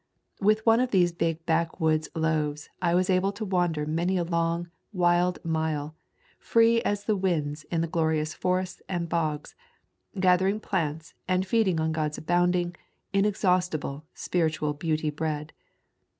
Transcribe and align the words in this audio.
With 0.39 0.65
one 0.65 0.79
of 0.79 0.89
these 0.89 1.11
big 1.11 1.45
backwoods 1.45 2.09
loaves 2.15 2.69
I 2.81 2.95
was 2.95 3.07
able 3.07 3.31
to 3.33 3.45
wander 3.45 3.85
many 3.85 4.17
a 4.17 4.23
long, 4.23 4.71
wild 4.91 5.37
mile, 5.45 5.95
free 6.39 6.81
as 6.81 7.03
the 7.03 7.15
winds 7.15 7.65
in 7.65 7.81
the 7.81 7.87
glori 7.87 8.19
ous 8.19 8.33
forests 8.33 8.81
and 8.89 9.07
bogs, 9.07 9.53
gathering 10.19 10.59
plants 10.59 11.13
and 11.27 11.45
feed 11.45 11.67
ing 11.67 11.79
on 11.79 11.91
God's 11.91 12.17
abounding, 12.17 12.75
inexhaustible 13.13 14.03
spiritual 14.15 14.73
beauty 14.73 15.11
bread. 15.11 15.53